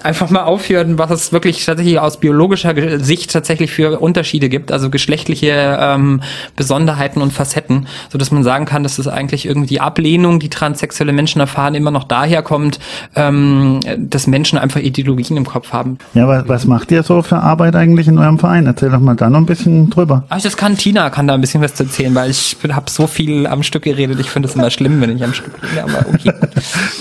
[0.02, 4.90] einfach mal aufhören, was es wirklich tatsächlich aus biologischer Sicht tatsächlich für Unterschiede gibt, also
[4.90, 6.22] geschlechtliche ähm,
[6.56, 10.50] Besonderheiten und Facetten, so dass man sagen kann, dass es eigentlich irgendwie die Ablehnung, die
[10.50, 12.80] transsexuelle Menschen erfahren, immer noch daher kommt,
[13.16, 15.98] ähm, dass Menschen einfach Ideologien im Kopf haben.
[16.14, 18.66] Ja, was, was macht ihr so für Arbeit eigentlich in eurem Verein?
[18.66, 20.24] Erzähl doch mal da noch ein bisschen drüber.
[20.30, 23.48] Ach, das kann Tina, kann da ein bisschen was erzählen, weil ich habe so viel
[23.48, 24.20] am Stück geredet.
[24.20, 26.34] Ich finde es immer schlimm, wenn ich am Stück rede, aber okay.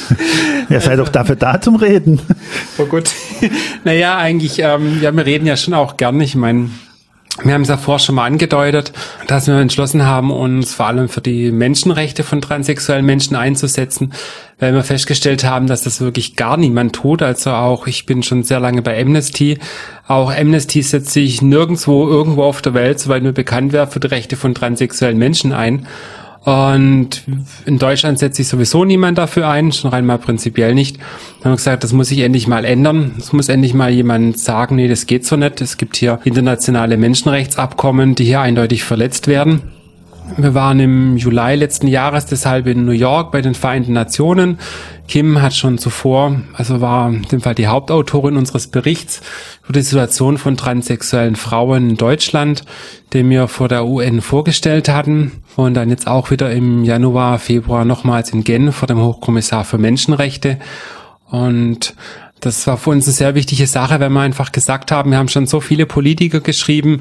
[0.68, 2.20] ja, sei doch dafür da zum Reden.
[2.78, 3.11] Oh gut.
[3.85, 6.20] naja, eigentlich, ähm, ja, wir reden ja schon auch gern.
[6.20, 6.70] Ich meine,
[7.42, 8.92] wir haben es ja vorher schon mal angedeutet,
[9.27, 14.12] dass wir entschlossen haben, uns vor allem für die Menschenrechte von transsexuellen Menschen einzusetzen,
[14.59, 17.23] weil wir festgestellt haben, dass das wirklich gar niemand tut.
[17.23, 19.59] Also auch, ich bin schon sehr lange bei Amnesty.
[20.07, 24.09] Auch Amnesty setzt sich nirgendwo irgendwo auf der Welt, soweit mir bekannt wäre, für die
[24.09, 25.87] Rechte von transsexuellen Menschen ein.
[26.44, 27.22] Und
[27.66, 30.96] in Deutschland setzt sich sowieso niemand dafür ein, schon rein mal prinzipiell nicht.
[30.96, 33.12] Dann haben wir gesagt, das muss sich endlich mal ändern.
[33.18, 35.61] Es muss endlich mal jemand sagen, nee, das geht so nicht.
[35.61, 39.62] Es gibt hier internationale Menschenrechtsabkommen, die hier eindeutig verletzt werden.
[40.37, 44.58] Wir waren im Juli letzten Jahres deshalb in New York bei den Vereinten Nationen.
[45.08, 49.20] Kim hat schon zuvor, also war in dem Fall die Hauptautorin unseres Berichts
[49.64, 52.64] über die Situation von transsexuellen Frauen in Deutschland,
[53.12, 57.85] den wir vor der UN vorgestellt hatten und dann jetzt auch wieder im Januar, Februar
[57.85, 60.58] nochmals in Genf vor dem Hochkommissar für Menschenrechte.
[61.30, 61.94] Und
[62.42, 65.28] das war für uns eine sehr wichtige Sache, weil wir einfach gesagt haben, wir haben
[65.28, 67.00] schon so viele Politiker geschrieben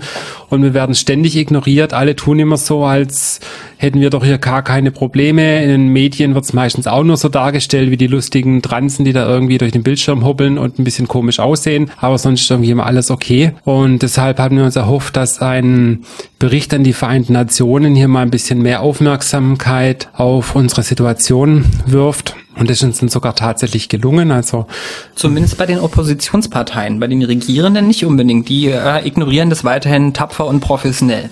[0.49, 1.93] und wir werden ständig ignoriert.
[1.93, 3.39] Alle tun immer so, als
[3.77, 5.63] hätten wir doch hier gar keine Probleme.
[5.63, 9.13] In den Medien wird es meistens auch nur so dargestellt, wie die lustigen Transen, die
[9.13, 11.89] da irgendwie durch den Bildschirm hubbeln und ein bisschen komisch aussehen.
[11.97, 13.53] Aber sonst ist irgendwie immer alles okay.
[13.63, 16.03] Und deshalb haben wir uns erhofft, dass ein
[16.37, 22.35] Bericht an die Vereinten Nationen hier mal ein bisschen mehr Aufmerksamkeit auf unsere Situation wirft.
[22.57, 24.31] Und das ist uns dann sogar tatsächlich gelungen.
[24.31, 24.67] Also
[25.15, 28.49] zumindest bei den Oppositionsparteien, bei den Regierenden nicht unbedingt.
[28.49, 31.29] Die äh, ignorieren das weiterhin tapfer und professionell.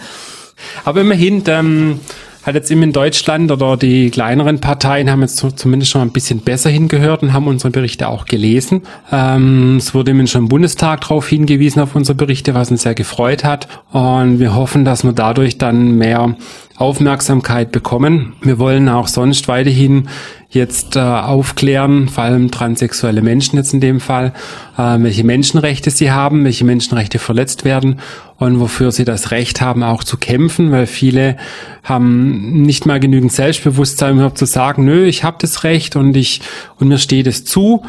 [0.86, 1.99] Aber immerhin ähm,
[2.43, 6.39] hat jetzt eben in Deutschland oder die kleineren Parteien haben jetzt zumindest schon ein bisschen
[6.39, 8.84] besser hingehört und haben unsere Berichte auch gelesen.
[9.12, 12.95] Ähm, es wurde eben schon im Bundestag darauf hingewiesen auf unsere Berichte, was uns sehr
[12.95, 13.67] gefreut hat.
[13.91, 16.36] Und wir hoffen, dass wir dadurch dann mehr
[16.80, 18.34] Aufmerksamkeit bekommen.
[18.42, 20.08] Wir wollen auch sonst weiterhin
[20.50, 24.34] jetzt äh, aufklären, vor allem transsexuelle Menschen jetzt in dem Fall,
[24.78, 28.00] äh, welche Menschenrechte sie haben, welche Menschenrechte verletzt werden
[28.38, 31.38] und wofür sie das Recht haben, auch zu kämpfen, weil viele
[31.84, 36.15] haben nicht mal genügend Selbstbewusstsein, um überhaupt zu sagen, nö, ich habe das Recht und
[36.15, 36.42] ich
[36.78, 37.84] und mir steht es zu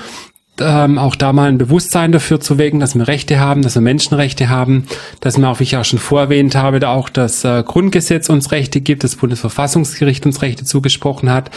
[0.60, 3.82] ähm, auch da mal ein Bewusstsein dafür zu wecken, dass wir Rechte haben, dass wir
[3.82, 4.86] Menschenrechte haben,
[5.20, 8.52] dass wir auch, wie ich auch schon vorerwähnt habe, da auch das äh, Grundgesetz uns
[8.52, 11.50] Rechte gibt, das Bundesverfassungsgericht uns Rechte zugesprochen hat,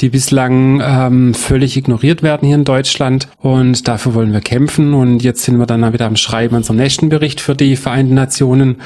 [0.00, 3.28] die bislang ähm, völlig ignoriert werden hier in Deutschland.
[3.38, 4.94] Und dafür wollen wir kämpfen.
[4.94, 8.76] Und jetzt sind wir dann wieder am Schreiben unserem nächsten Bericht für die Vereinten Nationen,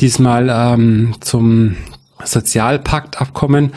[0.00, 1.76] diesmal ähm, zum
[2.24, 3.72] Sozialpaktabkommen.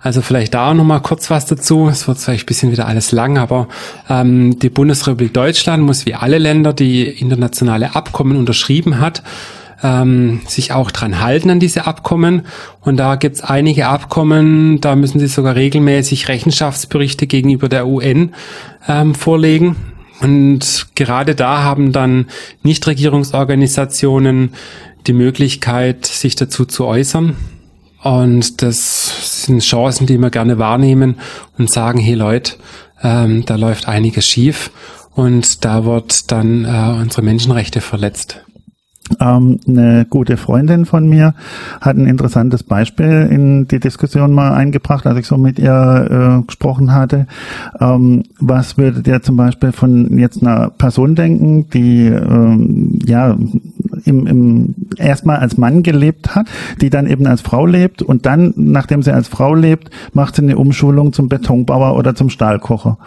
[0.00, 1.88] Also vielleicht da noch mal kurz was dazu.
[1.88, 3.68] Es wird vielleicht ein bisschen wieder alles lang, aber
[4.08, 9.22] ähm, die Bundesrepublik Deutschland muss wie alle Länder, die internationale Abkommen unterschrieben hat,
[9.82, 12.42] ähm, sich auch dran halten an diese Abkommen.
[12.80, 18.34] Und da gibt's einige Abkommen, da müssen sie sogar regelmäßig Rechenschaftsberichte gegenüber der UN
[18.86, 19.76] ähm, vorlegen.
[20.20, 22.26] Und gerade da haben dann
[22.62, 24.54] Nichtregierungsorganisationen
[25.06, 27.36] die Möglichkeit, sich dazu zu äußern.
[28.02, 31.16] Und das sind Chancen, die wir gerne wahrnehmen
[31.58, 32.54] und sagen, hey Leute,
[33.02, 34.70] ähm, da läuft einiges schief
[35.14, 38.40] und da wird dann äh, unsere Menschenrechte verletzt.
[39.20, 41.34] Ähm, eine gute Freundin von mir
[41.80, 46.46] hat ein interessantes Beispiel in die Diskussion mal eingebracht, als ich so mit ihr äh,
[46.46, 47.26] gesprochen hatte.
[47.80, 53.36] Ähm, was würdet ihr zum Beispiel von jetzt einer Person denken, die ähm, ja
[54.04, 56.48] im, im erstmal als Mann gelebt hat,
[56.80, 60.42] die dann eben als Frau lebt und dann, nachdem sie als Frau lebt, macht sie
[60.42, 62.98] eine Umschulung zum Betonbauer oder zum Stahlkocher.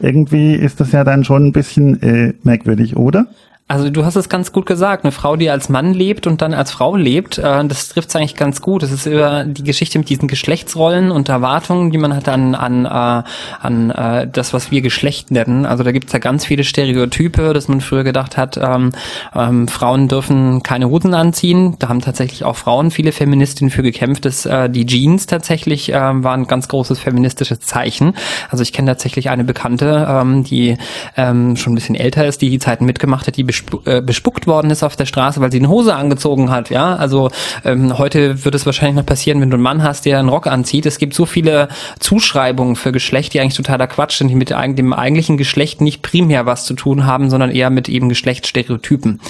[0.00, 3.26] Irgendwie ist das ja dann schon ein bisschen äh, merkwürdig, oder?
[3.70, 6.54] Also du hast es ganz gut gesagt, eine Frau, die als Mann lebt und dann
[6.54, 8.82] als Frau lebt, äh, das trifft es eigentlich ganz gut.
[8.82, 12.86] Es ist über die Geschichte mit diesen Geschlechtsrollen und Erwartungen, die man hat an, an,
[12.86, 13.28] äh,
[13.60, 15.66] an äh, das, was wir Geschlecht nennen.
[15.66, 18.92] Also da gibt es ja ganz viele Stereotype, dass man früher gedacht hat, ähm,
[19.34, 21.76] ähm, Frauen dürfen keine Hosen anziehen.
[21.78, 25.94] Da haben tatsächlich auch Frauen, viele Feministinnen für gekämpft, dass äh, die Jeans tatsächlich äh,
[25.94, 28.14] war ein ganz großes feministisches Zeichen.
[28.48, 30.78] Also ich kenne tatsächlich eine Bekannte, ähm, die
[31.18, 33.44] ähm, schon ein bisschen älter ist, die die Zeiten mitgemacht hat, die
[33.84, 36.70] äh, bespuckt worden ist auf der Straße, weil sie eine Hose angezogen hat.
[36.70, 37.30] Ja, also
[37.64, 40.46] ähm, heute wird es wahrscheinlich noch passieren, wenn du einen Mann hast, der einen Rock
[40.46, 40.86] anzieht.
[40.86, 41.68] Es gibt so viele
[41.98, 46.46] Zuschreibungen für Geschlecht, die eigentlich totaler Quatsch sind, die mit dem eigentlichen Geschlecht nicht primär
[46.46, 49.20] was zu tun haben, sondern eher mit eben Geschlechtsstereotypen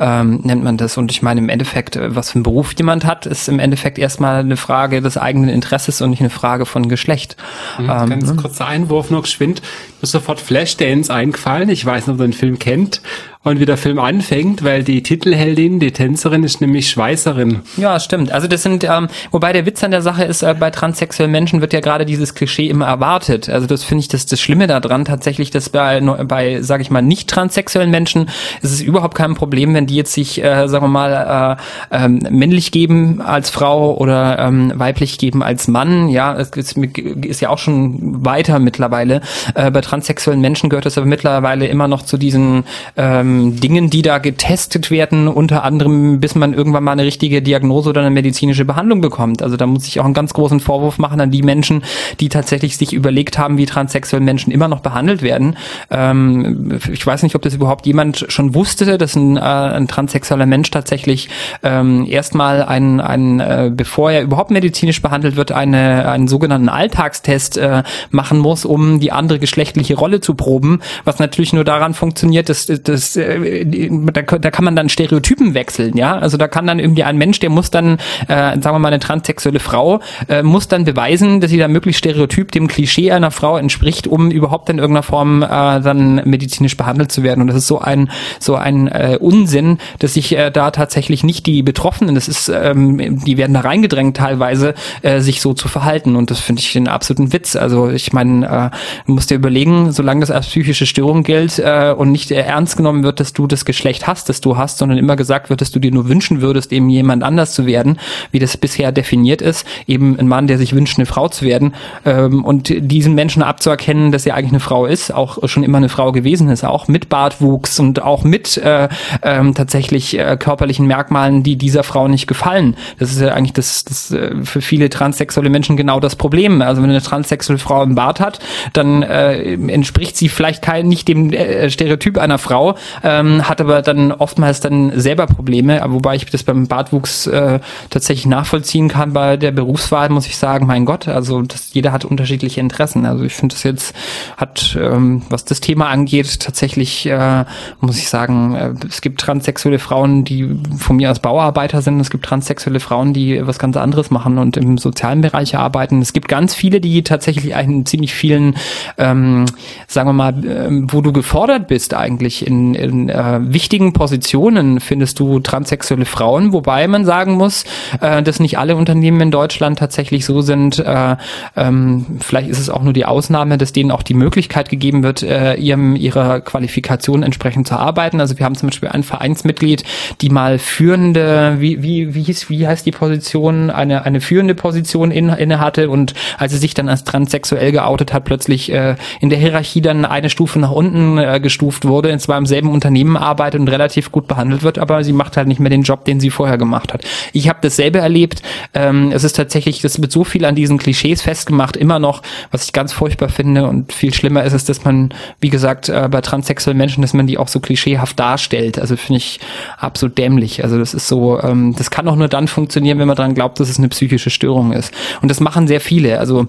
[0.00, 0.96] ähm, nennt man das.
[0.98, 3.98] Und ich meine im Endeffekt, äh, was für einen Beruf jemand hat, ist im Endeffekt
[3.98, 7.36] erstmal eine Frage des eigenen Interesses und nicht eine Frage von Geschlecht.
[7.78, 8.36] Mhm, ähm, ganz ne?
[8.36, 9.62] kurzer Einwurf noch geschwind.
[9.62, 11.68] Mir ist sofort Flashdance eingefallen.
[11.68, 13.00] Ich weiß nicht, ob ihr den Film kennt
[13.44, 17.60] und wie der Film anfängt, weil die Titelheldin, die Tänzerin, ist nämlich Schweißerin.
[17.76, 18.32] Ja, stimmt.
[18.32, 21.60] Also das sind, ähm, wobei der Witz an der Sache ist, äh, bei transsexuellen Menschen
[21.60, 23.48] wird ja gerade dieses Klischee immer erwartet.
[23.48, 27.00] Also das finde ich das, das Schlimme daran tatsächlich, dass bei, bei sage ich mal,
[27.00, 28.28] nicht transsexuellen Menschen
[28.60, 31.58] ist es überhaupt kein Problem, wenn die jetzt sich, äh, sagen wir mal,
[31.92, 36.08] äh, äh, männlich geben als Frau oder ähm, weiblich geben als Mann.
[36.08, 39.20] Ja, es ist, ist ja auch schon weiter mittlerweile.
[39.54, 42.64] Äh, bei transsexuellen Menschen gehört es aber mittlerweile immer noch zu diesen
[42.96, 47.42] ähm, ähm, Dingen, die da getestet werden, unter anderem, bis man irgendwann mal eine richtige
[47.42, 49.42] Diagnose oder eine medizinische Behandlung bekommt.
[49.42, 51.82] Also da muss ich auch einen ganz großen Vorwurf machen an die Menschen,
[52.20, 55.56] die tatsächlich sich überlegt haben, wie transsexuelle Menschen immer noch behandelt werden.
[55.90, 60.46] Ähm, ich weiß nicht, ob das überhaupt jemand schon wusste, dass ein, äh, ein transsexueller
[60.46, 61.28] Mensch tatsächlich
[61.62, 67.58] ähm, erstmal ein, ein äh, bevor er überhaupt medizinisch behandelt wird, eine, einen sogenannten Alltagstest
[67.58, 72.48] äh, machen muss, um die andere geschlechtliche Rolle zu proben, was natürlich nur daran funktioniert,
[72.48, 76.16] dass, dass da, da kann man dann Stereotypen wechseln, ja.
[76.18, 79.00] Also da kann dann irgendwie ein Mensch, der muss dann, äh, sagen wir mal, eine
[79.00, 83.56] transsexuelle Frau, äh, muss dann beweisen, dass sie da möglichst stereotyp dem Klischee einer Frau
[83.56, 87.40] entspricht, um überhaupt in irgendeiner Form äh, dann medizinisch behandelt zu werden.
[87.40, 91.46] Und das ist so ein so ein äh, Unsinn, dass sich äh, da tatsächlich nicht
[91.46, 96.16] die Betroffenen, das ist, ähm, die werden da reingedrängt teilweise, äh, sich so zu verhalten.
[96.16, 97.56] Und das finde ich einen absoluten Witz.
[97.56, 98.76] Also ich meine, äh,
[99.06, 102.76] du musst dir überlegen, solange das als psychische Störung gilt äh, und nicht äh, ernst
[102.76, 105.70] genommen wird, dass du das Geschlecht hast, das du hast, sondern immer gesagt wird, dass
[105.70, 107.98] du dir nur wünschen würdest, eben jemand anders zu werden,
[108.30, 111.74] wie das bisher definiert ist, eben ein Mann, der sich wünscht, eine Frau zu werden
[112.04, 115.88] ähm, und diesen Menschen abzuerkennen, dass er eigentlich eine Frau ist, auch schon immer eine
[115.88, 118.88] Frau gewesen ist, auch mit Bartwuchs und auch mit äh,
[119.22, 122.76] ähm, tatsächlich äh, körperlichen Merkmalen, die dieser Frau nicht gefallen.
[122.98, 126.62] Das ist ja eigentlich das, das äh, für viele transsexuelle Menschen genau das Problem.
[126.62, 128.38] Also wenn eine transsexuelle Frau einen Bart hat,
[128.72, 133.82] dann äh, entspricht sie vielleicht kein, nicht dem äh, Stereotyp einer Frau, ähm, hat aber
[133.82, 139.12] dann oftmals dann selber Probleme, wobei ich das beim Bartwuchs äh, tatsächlich nachvollziehen kann.
[139.12, 143.06] Bei der Berufswahl muss ich sagen, mein Gott, also das, jeder hat unterschiedliche Interessen.
[143.06, 143.94] Also ich finde das jetzt
[144.36, 147.44] hat, ähm, was das Thema angeht, tatsächlich äh,
[147.80, 152.10] muss ich sagen, äh, es gibt transsexuelle Frauen, die von mir als Bauarbeiter sind, es
[152.10, 156.00] gibt transsexuelle Frauen, die was ganz anderes machen und im sozialen Bereich arbeiten.
[156.00, 158.56] Es gibt ganz viele, die tatsächlich einen ziemlich vielen,
[158.96, 159.46] ähm,
[159.86, 164.80] sagen wir mal, äh, wo du gefordert bist eigentlich in, in in äh, wichtigen Positionen
[164.80, 167.64] findest du transsexuelle Frauen, wobei man sagen muss,
[168.00, 170.78] äh, dass nicht alle Unternehmen in Deutschland tatsächlich so sind.
[170.78, 171.16] Äh,
[171.56, 175.22] ähm, vielleicht ist es auch nur die Ausnahme, dass denen auch die Möglichkeit gegeben wird,
[175.22, 178.20] äh, ihrem ihrer Qualifikation entsprechend zu arbeiten.
[178.20, 179.84] Also wir haben zum Beispiel ein Vereinsmitglied,
[180.20, 185.10] die mal führende, wie wie wie hieß wie heißt die Position, eine eine führende Position
[185.10, 189.30] in, inne hatte und als sie sich dann als transsexuell geoutet hat, plötzlich äh, in
[189.30, 193.16] der Hierarchie dann eine Stufe nach unten äh, gestuft wurde, und zwar im selben Unternehmen
[193.16, 196.20] arbeitet und relativ gut behandelt wird, aber sie macht halt nicht mehr den Job, den
[196.20, 197.04] sie vorher gemacht hat.
[197.32, 198.42] Ich habe dasselbe erlebt.
[198.72, 202.64] Ähm, es ist tatsächlich, das wird so viel an diesen Klischees festgemacht, immer noch, was
[202.64, 206.20] ich ganz furchtbar finde und viel schlimmer ist es, dass man, wie gesagt, äh, bei
[206.20, 208.78] transsexuellen Menschen, dass man die auch so klischeehaft darstellt.
[208.78, 209.40] Also finde ich
[209.78, 210.62] absolut dämlich.
[210.62, 213.58] Also das ist so, ähm, das kann auch nur dann funktionieren, wenn man daran glaubt,
[213.60, 214.94] dass es eine psychische Störung ist.
[215.20, 216.20] Und das machen sehr viele.
[216.20, 216.46] Also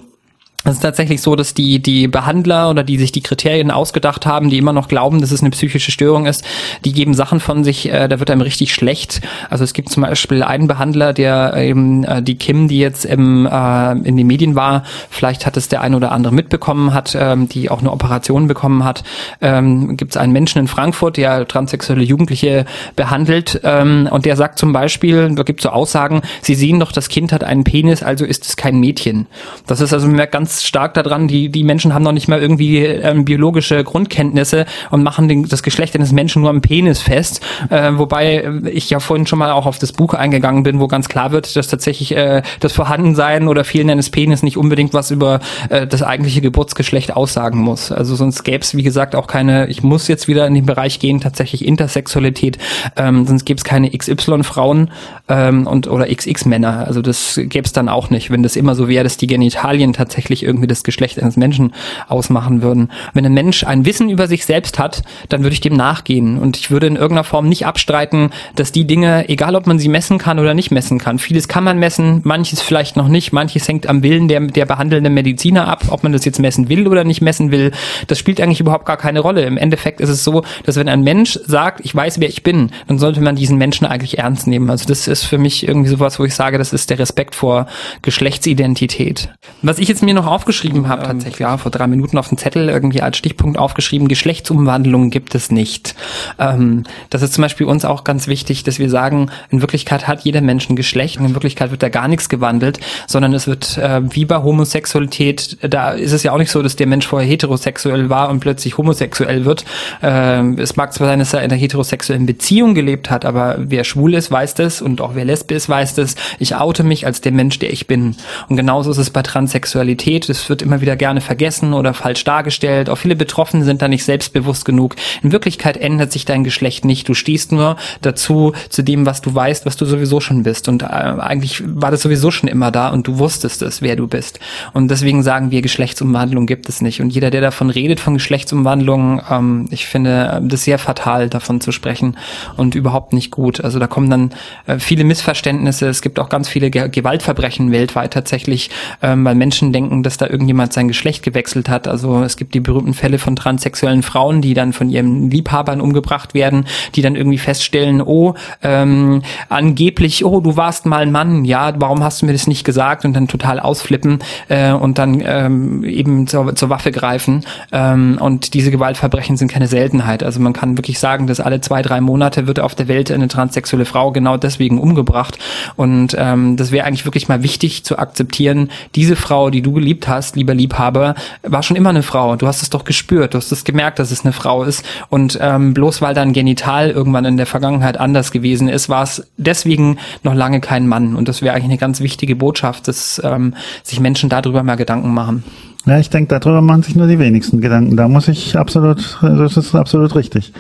[0.66, 4.50] es ist tatsächlich so, dass die, die Behandler oder die sich die Kriterien ausgedacht haben,
[4.50, 6.44] die immer noch glauben, dass es eine psychische Störung ist,
[6.84, 9.22] die geben Sachen von sich, äh, da wird einem richtig schlecht.
[9.50, 13.46] Also es gibt zum Beispiel einen Behandler, der eben äh, die Kim, die jetzt im,
[13.46, 17.48] äh, in den Medien war, vielleicht hat es der ein oder andere mitbekommen hat, ähm,
[17.48, 19.04] die auch eine Operation bekommen hat.
[19.40, 22.66] Ähm, gibt es einen Menschen in Frankfurt, der transsexuelle Jugendliche
[22.98, 26.92] behandelt ähm, und der sagt zum Beispiel, da gibt es so Aussagen, sie sehen doch,
[26.92, 29.28] das Kind hat einen Penis, also ist es kein Mädchen.
[29.66, 32.84] Das ist also ganz ganz stark daran, die, die Menschen haben noch nicht mal irgendwie
[32.84, 37.46] ähm, biologische Grundkenntnisse und machen den, das Geschlecht eines Menschen nur am Penis fest.
[37.70, 41.08] Äh, wobei ich ja vorhin schon mal auch auf das Buch eingegangen bin, wo ganz
[41.08, 45.40] klar wird, dass tatsächlich äh, das Vorhandensein oder Fehlen eines Penis nicht unbedingt was über
[45.70, 47.92] äh, das eigentliche Geburtsgeschlecht aussagen muss.
[47.92, 50.98] Also sonst gäbe es, wie gesagt, auch keine, ich muss jetzt wieder in den Bereich
[50.98, 52.58] gehen, tatsächlich Intersexualität,
[52.96, 54.90] ähm, sonst gäbe es keine XY-Frauen
[55.28, 56.88] ähm, und oder XX-Männer.
[56.88, 59.94] Also das gäbe es dann auch nicht, wenn das immer so wäre, dass die Genitalien
[60.00, 61.74] tatsächlich irgendwie das Geschlecht eines Menschen
[62.08, 62.90] ausmachen würden.
[63.14, 66.58] Wenn ein Mensch ein Wissen über sich selbst hat, dann würde ich dem nachgehen und
[66.58, 70.18] ich würde in irgendeiner Form nicht abstreiten, dass die Dinge, egal ob man sie messen
[70.18, 73.88] kann oder nicht messen kann, vieles kann man messen, manches vielleicht noch nicht, manches hängt
[73.88, 77.22] am Willen der, der behandelnden Mediziner ab, ob man das jetzt messen will oder nicht
[77.22, 77.72] messen will,
[78.08, 79.44] das spielt eigentlich überhaupt gar keine Rolle.
[79.44, 82.72] Im Endeffekt ist es so, dass wenn ein Mensch sagt, ich weiß, wer ich bin,
[82.88, 84.70] dann sollte man diesen Menschen eigentlich ernst nehmen.
[84.70, 87.68] Also das ist für mich irgendwie sowas, wo ich sage, das ist der Respekt vor
[88.02, 89.30] Geschlechtsidentität.
[89.62, 92.38] Was ich jetzt mir noch aufgeschrieben habe, ähm, tatsächlich, ja, vor drei Minuten auf dem
[92.38, 95.96] Zettel irgendwie als Stichpunkt aufgeschrieben, Geschlechtsumwandlungen gibt es nicht.
[96.38, 100.22] Ähm, das ist zum Beispiel uns auch ganz wichtig, dass wir sagen, in Wirklichkeit hat
[100.22, 103.78] jeder Mensch ein Geschlecht und in Wirklichkeit wird da gar nichts gewandelt, sondern es wird
[103.78, 107.28] äh, wie bei Homosexualität, da ist es ja auch nicht so, dass der Mensch vorher
[107.28, 109.66] heterosexuell war und plötzlich homosexuell wird.
[110.02, 113.84] Ähm, es mag zwar sein, dass er in einer heterosexuellen Beziehung gelebt hat, aber wer
[113.84, 116.16] schwul ist, weiß das und auch wer lesbisch ist, weiß das.
[116.40, 118.16] Ich oute mich als der Mensch, der ich bin.
[118.48, 120.19] Und genauso ist es bei Transsexualität.
[120.28, 122.90] Es wird immer wieder gerne vergessen oder falsch dargestellt.
[122.90, 124.96] Auch viele Betroffene sind da nicht selbstbewusst genug.
[125.24, 127.08] In Wirklichkeit ändert sich dein Geschlecht nicht.
[127.08, 130.68] Du stehst nur dazu, zu dem, was du weißt, was du sowieso schon bist.
[130.68, 134.08] Und äh, eigentlich war das sowieso schon immer da und du wusstest es, wer du
[134.08, 134.40] bist.
[134.74, 137.02] Und deswegen sagen wir, Geschlechtsumwandlung gibt es nicht.
[137.02, 141.72] Und jeder, der davon redet, von Geschlechtsumwandlung, ähm, ich finde das sehr fatal, davon zu
[141.72, 142.18] sprechen
[142.58, 143.64] und überhaupt nicht gut.
[143.64, 144.32] Also da kommen dann
[144.66, 145.88] äh, viele Missverständnisse.
[145.88, 148.70] Es gibt auch ganz viele Ge Gewaltverbrechen weltweit tatsächlich,
[149.02, 151.88] ähm, weil Menschen denken, dass da irgendjemand sein Geschlecht gewechselt hat.
[151.88, 156.34] Also es gibt die berühmten Fälle von transsexuellen Frauen, die dann von ihren Liebhabern umgebracht
[156.34, 161.76] werden, die dann irgendwie feststellen, oh, ähm, angeblich, oh, du warst mal ein Mann, ja,
[161.78, 163.06] warum hast du mir das nicht gesagt?
[163.06, 164.18] Und dann total ausflippen
[164.48, 167.46] äh, und dann ähm, eben zur, zur Waffe greifen.
[167.72, 170.24] Ähm, und diese Gewaltverbrechen sind keine Seltenheit.
[170.24, 173.28] Also man kann wirklich sagen, dass alle zwei, drei Monate wird auf der Welt eine
[173.28, 175.38] transsexuelle Frau genau deswegen umgebracht.
[175.76, 179.99] Und ähm, das wäre eigentlich wirklich mal wichtig zu akzeptieren, diese Frau, die du geliebt
[180.08, 182.36] hast, lieber Liebhaber, war schon immer eine Frau.
[182.36, 184.86] Du hast es doch gespürt, du hast es gemerkt, dass es eine Frau ist.
[185.10, 189.28] Und ähm, bloß weil dein Genital irgendwann in der Vergangenheit anders gewesen ist, war es
[189.38, 191.16] deswegen noch lange kein Mann.
[191.16, 195.14] Und das wäre eigentlich eine ganz wichtige Botschaft, dass ähm, sich Menschen darüber mal Gedanken
[195.14, 195.44] machen.
[195.86, 197.96] Ja, ich denke, darüber machen sich nur die wenigsten Gedanken.
[197.96, 200.54] Da muss ich absolut, das ist absolut richtig.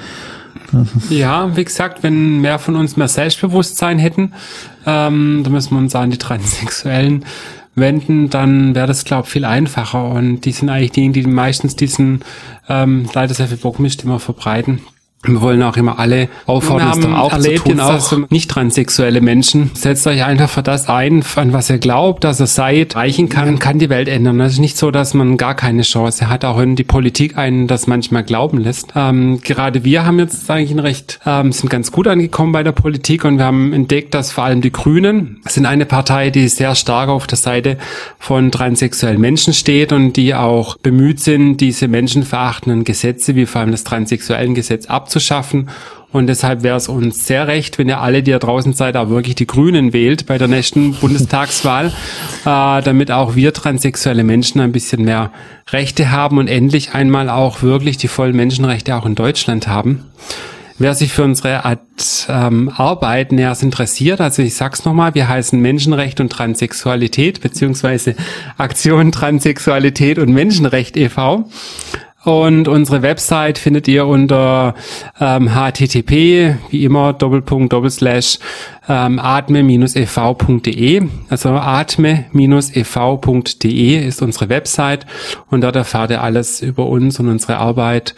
[1.10, 4.34] Ja, wie gesagt, wenn mehr von uns mehr Selbstbewusstsein hätten,
[4.86, 7.25] ähm, da müssen wir uns an die Transsexuellen
[7.79, 10.09] wenden, dann wäre das, glaube ich, viel einfacher.
[10.09, 12.21] Und die sind eigentlich diejenigen, die meistens diesen
[12.67, 14.81] ähm, leider sehr viel Bockmist immer verbreiten.
[15.23, 19.19] Wir wollen auch immer alle auffordern, es doch auch erlebt zu tun, auch nicht transsexuelle
[19.19, 19.71] Menschen.
[19.73, 23.60] Setzt euch einfach für das ein, an was ihr glaubt, dass ihr seid, reichen kann,
[23.60, 24.39] kann die Welt ändern.
[24.39, 27.67] Es ist nicht so, dass man gar keine Chance hat, auch wenn die Politik einen
[27.67, 28.93] das manchmal glauben lässt.
[28.95, 32.71] Ähm, gerade wir haben jetzt eigentlich ein recht, ähm, sind ganz gut angekommen bei der
[32.71, 36.75] Politik und wir haben entdeckt, dass vor allem die Grünen sind eine Partei, die sehr
[36.75, 37.77] stark auf der Seite
[38.19, 43.71] von transsexuellen Menschen steht und die auch bemüht sind, diese menschenverachtenden Gesetze, wie vor allem
[43.71, 45.69] das transsexuellen Gesetz ab abzuschaffen.
[46.12, 49.10] Und deshalb wäre es uns sehr recht, wenn ihr alle, die da draußen seid, auch
[49.10, 51.88] wirklich die Grünen wählt bei der nächsten Bundestagswahl,
[52.45, 55.32] äh, damit auch wir transsexuelle Menschen ein bisschen mehr
[55.69, 60.06] Rechte haben und endlich einmal auch wirklich die vollen Menschenrechte auch in Deutschland haben.
[60.80, 61.80] Wer sich für unsere Art,
[62.30, 68.15] ähm, Arbeit näher interessiert, also ich sag's nochmal, wir heißen Menschenrecht und Transsexualität, beziehungsweise
[68.58, 71.50] Aktion Transsexualität und Menschenrecht e.V.
[72.23, 74.75] Und unsere Website findet ihr unter
[75.21, 78.39] ähm, http, wie immer, Doppelpunkt, Doppelslash,
[78.89, 81.01] ähm, atme-ev.de.
[81.29, 82.27] Also atme-ev.de
[84.08, 85.05] ist unsere Website
[85.49, 88.15] und dort erfahrt ihr alles über uns und unsere Arbeit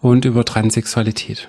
[0.00, 1.48] und über Transsexualität.